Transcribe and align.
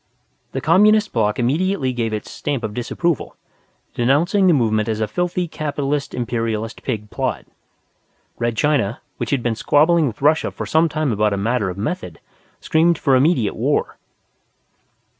The 0.53 0.61
Communist 0.61 1.13
Block 1.13 1.37
immediately 1.37 1.93
gave 1.93 2.11
its 2.11 2.31
Stamp 2.31 2.63
of 2.63 2.73
Disapproval, 2.73 3.35
denouncing 3.93 4.47
the 4.47 4.53
movement 4.55 4.89
as 4.89 4.99
a 4.99 5.07
filthy 5.07 5.47
Capitalist 5.47 6.15
Imperialist 6.15 6.81
Pig 6.81 7.11
plot. 7.11 7.45
Red 8.39 8.57
China, 8.57 8.99
which 9.17 9.29
had 9.29 9.43
been 9.43 9.53
squabbling 9.53 10.07
with 10.07 10.23
Russia 10.23 10.49
for 10.49 10.65
some 10.65 10.89
time 10.89 11.11
about 11.11 11.33
a 11.33 11.37
matter 11.37 11.69
of 11.69 11.77
method, 11.77 12.19
screamed 12.61 12.97
for 12.97 13.15
immediate 13.15 13.55
war. 13.55 13.97